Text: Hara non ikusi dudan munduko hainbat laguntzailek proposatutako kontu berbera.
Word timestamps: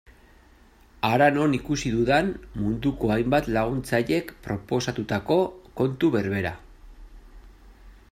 Hara 1.09 1.27
non 1.35 1.53
ikusi 1.57 1.91
dudan 1.97 2.31
munduko 2.63 3.13
hainbat 3.17 3.51
laguntzailek 3.59 4.35
proposatutako 4.49 5.41
kontu 5.83 6.15
berbera. 6.21 6.57